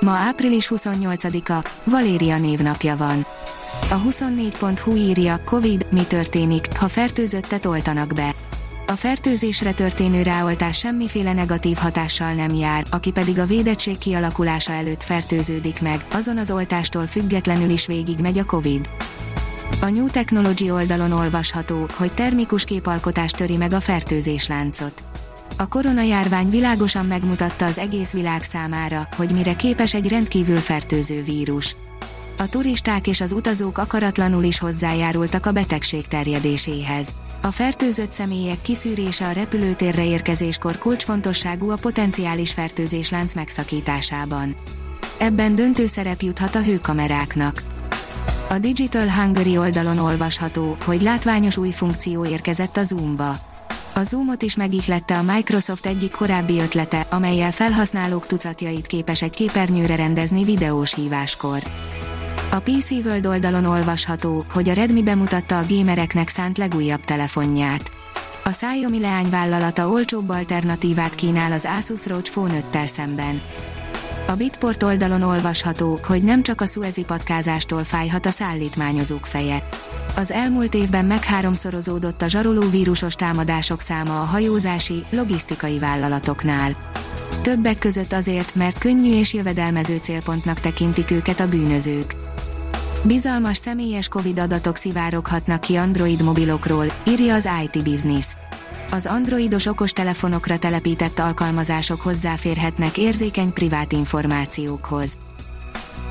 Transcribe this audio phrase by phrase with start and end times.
[0.00, 3.26] Ma április 28-a, Valéria névnapja van.
[3.90, 8.34] A 24.hu írja, Covid, mi történik, ha fertőzöttet oltanak be.
[8.86, 15.02] A fertőzésre történő ráoltás semmiféle negatív hatással nem jár, aki pedig a védettség kialakulása előtt
[15.02, 18.90] fertőződik meg, azon az oltástól függetlenül is végig megy a Covid.
[19.80, 25.04] A New Technology oldalon olvasható, hogy termikus képalkotás töri meg a fertőzés láncot.
[25.56, 31.76] A koronajárvány világosan megmutatta az egész világ számára, hogy mire képes egy rendkívül fertőző vírus.
[32.38, 37.14] A turisták és az utazók akaratlanul is hozzájárultak a betegség terjedéséhez.
[37.42, 44.54] A fertőzött személyek kiszűrése a repülőtérre érkezéskor kulcsfontosságú a potenciális fertőzéslánc megszakításában.
[45.18, 47.62] Ebben döntő szerep juthat a hőkameráknak.
[48.48, 53.36] A Digital Hungary oldalon olvasható, hogy látványos új funkció érkezett a Zoomba.
[54.00, 59.96] A Zoomot is megihlette a Microsoft egyik korábbi ötlete, amelyel felhasználók tucatjait képes egy képernyőre
[59.96, 61.58] rendezni videós híváskor.
[62.50, 67.92] A PC World oldalon olvasható, hogy a Redmi bemutatta a gamereknek szánt legújabb telefonját.
[68.44, 73.40] A Xiaomi leányvállalata olcsóbb alternatívát kínál az Asus ROG Phone 5-tel szemben.
[74.30, 79.68] A Bitport oldalon olvasható, hogy nem csak a szuezi patkázástól fájhat a szállítmányozók feje.
[80.16, 86.76] Az elmúlt évben megháromszorozódott a zsaroló vírusos támadások száma a hajózási, logisztikai vállalatoknál.
[87.42, 92.14] Többek között azért, mert könnyű és jövedelmező célpontnak tekintik őket a bűnözők.
[93.02, 98.26] Bizalmas személyes Covid adatok szivároghatnak ki Android mobilokról, írja az IT Business
[98.90, 105.18] az androidos okostelefonokra telepített alkalmazások hozzáférhetnek érzékeny privát információkhoz.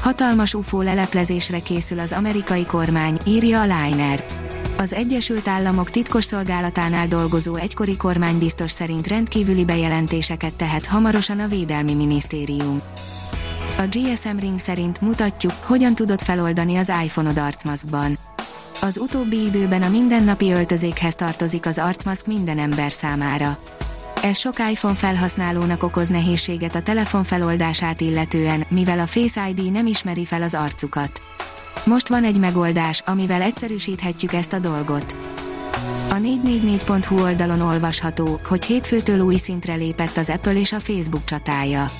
[0.00, 4.24] Hatalmas UFO leleplezésre készül az amerikai kormány, írja a Liner.
[4.76, 12.82] Az Egyesült Államok titkosszolgálatánál dolgozó egykori kormánybiztos szerint rendkívüli bejelentéseket tehet hamarosan a Védelmi Minisztérium.
[13.78, 18.18] A GSM Ring szerint mutatjuk, hogyan tudod feloldani az iPhone-od arcmaszkban
[18.80, 23.58] az utóbbi időben a mindennapi öltözékhez tartozik az arcmaszk minden ember számára.
[24.22, 29.86] Ez sok iPhone felhasználónak okoz nehézséget a telefon feloldását illetően, mivel a Face ID nem
[29.86, 31.22] ismeri fel az arcukat.
[31.84, 35.16] Most van egy megoldás, amivel egyszerűsíthetjük ezt a dolgot.
[36.10, 41.90] A 444.hu oldalon olvasható, hogy hétfőtől új szintre lépett az Apple és a Facebook csatája.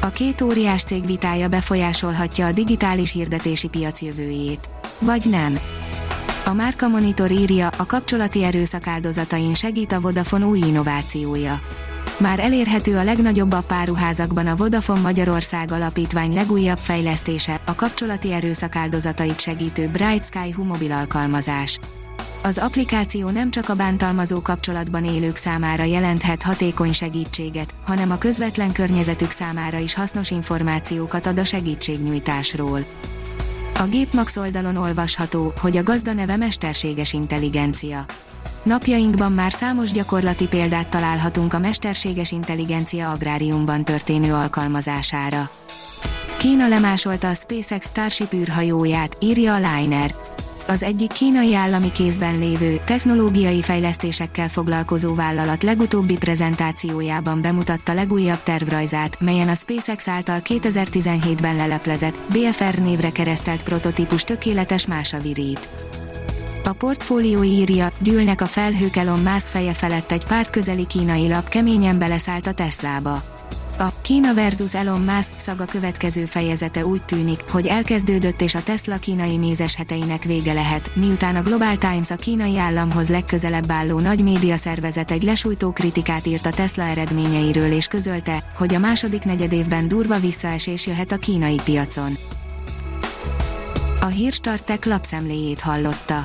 [0.00, 4.68] A két óriás cég vitája befolyásolhatja a digitális hirdetési piac jövőjét.
[4.98, 5.58] Vagy nem.
[6.48, 11.60] A Márka Monitor írja, a kapcsolati erőszak áldozatain segít a Vodafone új innovációja.
[12.18, 19.40] Már elérhető a legnagyobb appáruházakban a Vodafone Magyarország Alapítvány legújabb fejlesztése, a kapcsolati erőszak áldozatait
[19.40, 21.78] segítő Bright Sky Hu mobil alkalmazás.
[22.42, 28.72] Az applikáció nem csak a bántalmazó kapcsolatban élők számára jelenthet hatékony segítséget, hanem a közvetlen
[28.72, 32.84] környezetük számára is hasznos információkat ad a segítségnyújtásról.
[33.78, 38.04] A Gépmax oldalon olvasható, hogy a gazda neve mesterséges intelligencia.
[38.62, 45.50] Napjainkban már számos gyakorlati példát találhatunk a mesterséges intelligencia agráriumban történő alkalmazására.
[46.38, 50.14] Kína lemásolta a SpaceX Starship űrhajóját, írja a Liner
[50.68, 59.20] az egyik kínai állami kézben lévő, technológiai fejlesztésekkel foglalkozó vállalat legutóbbi prezentációjában bemutatta legújabb tervrajzát,
[59.20, 65.68] melyen a SpaceX által 2017-ben leleplezett, BFR névre keresztelt prototípus tökéletes másavirít.
[66.64, 71.48] A portfólió írja, gyűlnek a felhők Elon Musk feje felett egy párt közeli kínai lap
[71.48, 73.37] keményen beleszállt a Teslába.
[74.08, 79.36] Kína versus Elon Musk szaga következő fejezete úgy tűnik, hogy elkezdődött és a Tesla kínai
[79.36, 84.56] mézes heteinek vége lehet, miután a Global Times a kínai államhoz legközelebb álló nagy média
[84.56, 90.18] szervezet egy lesújtó kritikát írt a Tesla eredményeiről és közölte, hogy a második negyedévben durva
[90.18, 92.12] visszaesés jöhet a kínai piacon.
[94.00, 96.24] A hírstartek lapszemléjét hallotta.